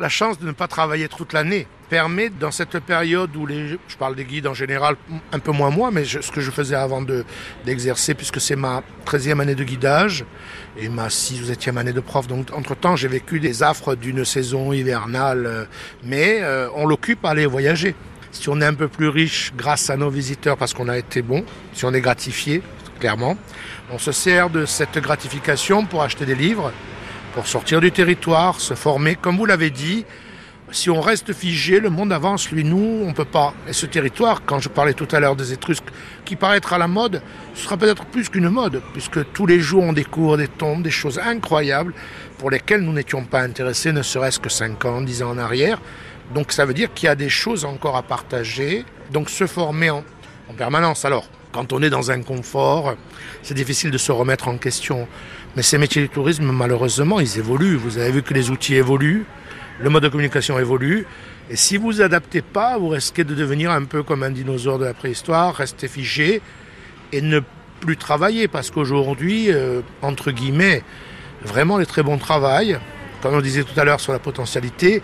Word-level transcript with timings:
la 0.00 0.08
chance 0.08 0.38
de 0.38 0.46
ne 0.46 0.52
pas 0.52 0.66
travailler 0.66 1.08
toute 1.08 1.32
l'année 1.32 1.66
permet, 1.88 2.30
dans 2.30 2.50
cette 2.50 2.78
période 2.78 3.34
où 3.36 3.46
je 3.48 3.96
parle 3.98 4.14
des 4.14 4.24
guides 4.24 4.46
en 4.46 4.54
général, 4.54 4.96
un 5.32 5.38
peu 5.38 5.52
moins 5.52 5.70
moi, 5.70 5.90
mais 5.92 6.04
ce 6.04 6.30
que 6.30 6.40
je 6.40 6.50
faisais 6.50 6.74
avant 6.74 7.02
d'exercer, 7.64 8.14
puisque 8.14 8.40
c'est 8.40 8.56
ma 8.56 8.82
13e 9.06 9.40
année 9.40 9.54
de 9.54 9.64
guidage 9.64 10.24
et 10.78 10.88
ma 10.88 11.10
6 11.10 11.42
ou 11.42 11.52
7e 11.52 11.76
année 11.76 11.92
de 11.92 12.00
prof. 12.00 12.26
Donc, 12.26 12.48
entre-temps, 12.52 12.96
j'ai 12.96 13.08
vécu 13.08 13.40
des 13.40 13.62
affres 13.62 13.96
d'une 13.96 14.24
saison 14.24 14.72
hivernale, 14.72 15.46
euh, 15.46 15.64
mais 16.04 16.38
euh, 16.42 16.68
on 16.74 16.86
l'occupe 16.86 17.24
à 17.24 17.30
aller 17.30 17.46
voyager. 17.46 17.94
Si 18.30 18.48
on 18.48 18.60
est 18.60 18.66
un 18.66 18.74
peu 18.74 18.86
plus 18.86 19.08
riche 19.08 19.52
grâce 19.56 19.90
à 19.90 19.96
nos 19.96 20.10
visiteurs 20.10 20.56
parce 20.56 20.72
qu'on 20.72 20.88
a 20.88 20.96
été 20.96 21.20
bon, 21.20 21.44
si 21.74 21.84
on 21.84 21.92
est 21.92 22.00
gratifié, 22.00 22.62
clairement, 23.00 23.36
on 23.90 23.98
se 23.98 24.12
sert 24.12 24.50
de 24.50 24.64
cette 24.64 24.98
gratification 24.98 25.84
pour 25.84 26.02
acheter 26.02 26.24
des 26.24 26.36
livres, 26.36 26.72
pour 27.34 27.46
sortir 27.46 27.80
du 27.80 27.92
territoire, 27.92 28.60
se 28.60 28.74
former, 28.74 29.14
comme 29.14 29.36
vous 29.36 29.46
l'avez 29.46 29.70
dit, 29.70 30.04
si 30.72 30.90
on 30.90 31.00
reste 31.00 31.32
figé, 31.32 31.80
le 31.80 31.90
monde 31.90 32.12
avance, 32.12 32.50
lui, 32.50 32.64
nous, 32.64 33.04
on 33.04 33.12
peut 33.12 33.24
pas. 33.24 33.54
Et 33.68 33.72
ce 33.72 33.86
territoire, 33.86 34.42
quand 34.44 34.60
je 34.60 34.68
parlais 34.68 34.94
tout 34.94 35.08
à 35.10 35.18
l'heure 35.18 35.36
des 35.36 35.52
Étrusques, 35.52 35.88
qui 36.24 36.36
paraîtra 36.36 36.78
la 36.78 36.86
mode, 36.86 37.22
ce 37.54 37.64
sera 37.64 37.76
peut-être 37.76 38.04
plus 38.06 38.28
qu'une 38.28 38.48
mode, 38.48 38.80
puisque 38.92 39.32
tous 39.32 39.46
les 39.46 39.60
jours 39.60 39.82
on 39.82 39.92
découvre 39.92 40.36
des 40.36 40.48
tombes, 40.48 40.82
des 40.82 40.90
choses 40.90 41.18
incroyables 41.18 41.92
pour 42.38 42.50
lesquelles 42.50 42.82
nous 42.82 42.92
n'étions 42.92 43.24
pas 43.24 43.40
intéressés, 43.40 43.92
ne 43.92 44.02
serait-ce 44.02 44.38
que 44.38 44.48
5 44.48 44.84
ans, 44.84 45.00
10 45.00 45.22
ans 45.22 45.30
en 45.30 45.38
arrière. 45.38 45.80
Donc 46.34 46.52
ça 46.52 46.64
veut 46.64 46.74
dire 46.74 46.92
qu'il 46.94 47.06
y 47.06 47.10
a 47.10 47.16
des 47.16 47.28
choses 47.28 47.64
encore 47.64 47.96
à 47.96 48.02
partager, 48.02 48.84
donc 49.10 49.28
se 49.28 49.46
former 49.46 49.90
en 49.90 50.04
permanence. 50.56 51.04
Alors, 51.04 51.26
quand 51.52 51.72
on 51.72 51.82
est 51.82 51.90
dans 51.90 52.10
un 52.10 52.22
confort, 52.22 52.94
c'est 53.42 53.54
difficile 53.54 53.90
de 53.90 53.98
se 53.98 54.12
remettre 54.12 54.48
en 54.48 54.56
question. 54.56 55.08
Mais 55.56 55.62
ces 55.62 55.78
métiers 55.78 56.02
du 56.02 56.08
tourisme, 56.08 56.50
malheureusement, 56.52 57.20
ils 57.20 57.38
évoluent. 57.38 57.76
Vous 57.76 57.98
avez 57.98 58.12
vu 58.12 58.22
que 58.22 58.34
les 58.34 58.50
outils 58.50 58.76
évoluent 58.76 59.24
le 59.80 59.90
mode 59.90 60.02
de 60.02 60.08
communication 60.08 60.58
évolue. 60.58 61.06
Et 61.48 61.56
si 61.56 61.76
vous 61.76 61.86
vous 61.86 62.02
adaptez 62.02 62.42
pas, 62.42 62.78
vous 62.78 62.88
risquez 62.88 63.24
de 63.24 63.34
devenir 63.34 63.70
un 63.70 63.84
peu 63.84 64.02
comme 64.02 64.22
un 64.22 64.30
dinosaure 64.30 64.78
de 64.78 64.84
la 64.84 64.94
préhistoire, 64.94 65.54
rester 65.54 65.88
figé 65.88 66.42
et 67.12 67.22
ne 67.22 67.40
plus 67.80 67.96
travailler. 67.96 68.46
Parce 68.46 68.70
qu'aujourd'hui, 68.70 69.50
euh, 69.50 69.80
entre 70.02 70.30
guillemets, 70.30 70.82
vraiment 71.42 71.78
les 71.78 71.86
très 71.86 72.02
bons 72.02 72.18
travail, 72.18 72.78
comme 73.22 73.34
on 73.34 73.40
disait 73.40 73.64
tout 73.64 73.78
à 73.78 73.84
l'heure 73.84 74.00
sur 74.00 74.12
la 74.12 74.18
potentialité, 74.18 75.02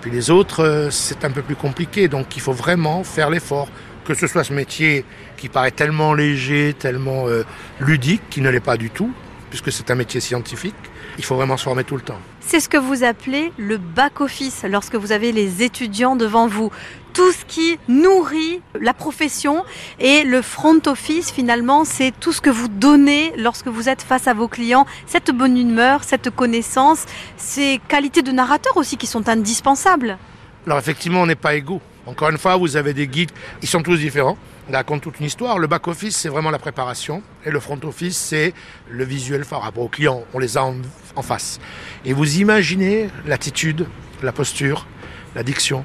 puis 0.00 0.10
les 0.10 0.30
autres, 0.30 0.62
euh, 0.62 0.90
c'est 0.90 1.24
un 1.24 1.30
peu 1.30 1.42
plus 1.42 1.56
compliqué. 1.56 2.08
Donc 2.08 2.36
il 2.36 2.42
faut 2.42 2.52
vraiment 2.52 3.04
faire 3.04 3.30
l'effort. 3.30 3.68
Que 4.06 4.14
ce 4.14 4.28
soit 4.28 4.44
ce 4.44 4.52
métier 4.52 5.04
qui 5.36 5.48
paraît 5.48 5.72
tellement 5.72 6.14
léger, 6.14 6.74
tellement 6.78 7.26
euh, 7.26 7.42
ludique, 7.80 8.22
qui 8.30 8.40
ne 8.40 8.48
l'est 8.50 8.60
pas 8.60 8.76
du 8.76 8.88
tout, 8.88 9.10
puisque 9.50 9.72
c'est 9.72 9.90
un 9.90 9.96
métier 9.96 10.20
scientifique, 10.20 10.76
il 11.18 11.24
faut 11.24 11.34
vraiment 11.34 11.56
se 11.56 11.64
former 11.64 11.82
tout 11.82 11.96
le 11.96 12.02
temps. 12.02 12.20
C'est 12.40 12.60
ce 12.60 12.68
que 12.68 12.76
vous 12.76 13.02
appelez 13.02 13.52
le 13.56 13.78
back-office 13.78 14.64
lorsque 14.68 14.94
vous 14.94 15.10
avez 15.10 15.32
les 15.32 15.64
étudiants 15.64 16.14
devant 16.14 16.46
vous. 16.46 16.70
Tout 17.14 17.32
ce 17.32 17.44
qui 17.46 17.80
nourrit 17.88 18.60
la 18.78 18.94
profession 18.94 19.64
et 19.98 20.22
le 20.22 20.40
front 20.40 20.78
office, 20.86 21.32
finalement, 21.32 21.84
c'est 21.84 22.12
tout 22.20 22.32
ce 22.32 22.40
que 22.40 22.50
vous 22.50 22.68
donnez 22.68 23.32
lorsque 23.36 23.66
vous 23.66 23.88
êtes 23.88 24.02
face 24.02 24.28
à 24.28 24.34
vos 24.34 24.46
clients. 24.46 24.86
Cette 25.06 25.32
bonne 25.32 25.58
humeur, 25.58 26.04
cette 26.04 26.30
connaissance, 26.30 27.06
ces 27.36 27.80
qualités 27.88 28.22
de 28.22 28.30
narrateur 28.30 28.76
aussi 28.76 28.96
qui 28.96 29.08
sont 29.08 29.28
indispensables. 29.28 30.16
Alors 30.64 30.78
effectivement, 30.78 31.22
on 31.22 31.26
n'est 31.26 31.34
pas 31.34 31.54
égaux. 31.56 31.80
Encore 32.06 32.30
une 32.30 32.38
fois, 32.38 32.56
vous 32.56 32.76
avez 32.76 32.94
des 32.94 33.08
guides, 33.08 33.32
ils 33.62 33.68
sont 33.68 33.82
tous 33.82 33.96
différents. 33.96 34.38
Ils 34.68 34.74
racontent 34.74 35.00
toute 35.00 35.20
une 35.20 35.26
histoire. 35.26 35.58
Le 35.58 35.66
back-office, 35.66 36.16
c'est 36.16 36.28
vraiment 36.28 36.50
la 36.50 36.58
préparation. 36.58 37.22
Et 37.44 37.50
le 37.50 37.60
front-office, 37.60 38.16
c'est 38.16 38.52
le 38.88 39.04
visuel 39.04 39.44
par 39.44 39.62
rapport 39.62 39.84
aux 39.84 39.88
clients. 39.88 40.24
On 40.34 40.38
les 40.38 40.56
a 40.56 40.64
en 40.64 41.22
face. 41.22 41.60
Et 42.04 42.12
vous 42.12 42.38
imaginez 42.38 43.08
l'attitude, 43.26 43.86
la 44.22 44.32
posture, 44.32 44.86
la 45.34 45.42
diction, 45.42 45.84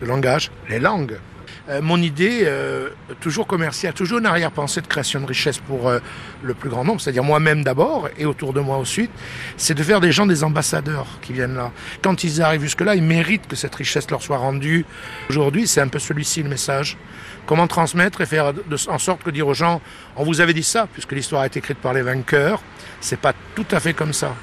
le 0.00 0.06
langage, 0.06 0.50
les 0.68 0.78
langues. 0.78 1.18
Euh, 1.72 1.80
mon 1.80 2.00
idée, 2.02 2.42
euh, 2.42 2.90
toujours 3.20 3.46
commerciale, 3.46 3.94
toujours 3.94 4.18
une 4.18 4.26
arrière-pensée 4.26 4.80
de 4.80 4.86
création 4.86 5.20
de 5.20 5.26
richesse 5.26 5.58
pour 5.58 5.88
euh, 5.88 6.00
le 6.42 6.54
plus 6.54 6.68
grand 6.68 6.84
nombre, 6.84 7.00
c'est-à-dire 7.00 7.24
moi-même 7.24 7.64
d'abord 7.64 8.08
et 8.18 8.26
autour 8.26 8.52
de 8.52 8.60
moi 8.60 8.76
ensuite, 8.76 9.10
c'est 9.56 9.74
de 9.74 9.82
faire 9.82 10.00
des 10.00 10.12
gens 10.12 10.26
des 10.26 10.44
ambassadeurs 10.44 11.06
qui 11.22 11.32
viennent 11.32 11.54
là. 11.54 11.70
Quand 12.02 12.24
ils 12.24 12.42
arrivent 12.42 12.62
jusque-là, 12.62 12.94
ils 12.94 13.02
méritent 13.02 13.46
que 13.46 13.56
cette 13.56 13.74
richesse 13.74 14.10
leur 14.10 14.22
soit 14.22 14.36
rendue. 14.36 14.84
Aujourd'hui, 15.30 15.66
c'est 15.66 15.80
un 15.80 15.88
peu 15.88 15.98
celui-ci 15.98 16.42
le 16.42 16.50
message. 16.50 16.98
Comment 17.46 17.66
transmettre 17.66 18.20
et 18.20 18.26
faire 18.26 18.52
en 18.88 18.98
sorte 18.98 19.22
que 19.22 19.30
dire 19.30 19.46
aux 19.46 19.54
gens, 19.54 19.80
on 20.16 20.24
vous 20.24 20.40
avait 20.40 20.54
dit 20.54 20.62
ça, 20.62 20.86
puisque 20.92 21.12
l'histoire 21.12 21.42
a 21.42 21.46
été 21.46 21.58
écrite 21.60 21.78
par 21.78 21.94
les 21.94 22.02
vainqueurs, 22.02 22.62
c'est 23.00 23.18
pas 23.18 23.32
tout 23.54 23.66
à 23.70 23.80
fait 23.80 23.94
comme 23.94 24.12
ça. 24.12 24.34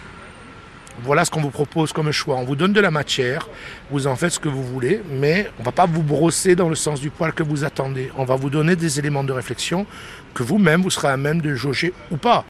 Voilà 1.04 1.26
ce 1.26 1.32
qu'on 1.32 1.42
vous 1.42 1.50
propose 1.50 1.94
comme 1.94 2.12
choix. 2.12 2.36
On 2.36 2.44
vous 2.44 2.56
donne 2.56 2.74
de 2.74 2.82
la 2.82 2.92
matière, 2.92 3.48
vous 3.92 4.08
en 4.08 4.16
faites 4.16 4.32
ce 4.32 4.40
que 4.40 4.50
vous 4.50 4.64
voulez, 4.64 5.02
mais 5.12 5.50
on 5.58 5.62
ne 5.62 5.66
va 5.66 5.72
pas 5.72 5.86
vous 5.86 6.04
brosser 6.04 6.56
dans 6.56 6.70
le 6.70 6.76
sens 6.76 7.00
du 7.00 7.10
poil 7.10 7.34
que 7.34 7.44
vous 7.44 7.64
attendez. 7.64 8.12
On 8.18 8.26
va 8.26 8.36
vous 8.36 8.50
donner 8.50 8.76
des 8.76 9.00
éléments 9.00 9.24
de 9.24 9.32
réflexion 9.32 9.86
que 10.34 10.44
vous-même, 10.44 10.82
vous 10.82 10.90
serez 10.90 11.10
à 11.10 11.18
même 11.18 11.42
de 11.42 11.56
jauger 11.56 11.94
ou 12.12 12.18
pas. 12.18 12.46